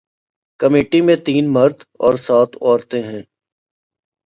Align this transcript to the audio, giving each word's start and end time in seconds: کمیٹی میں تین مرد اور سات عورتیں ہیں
کمیٹی 0.59 1.01
میں 1.01 1.15
تین 1.25 1.53
مرد 1.53 1.77
اور 1.99 2.15
سات 2.17 2.55
عورتیں 2.61 3.01
ہیں 3.03 3.21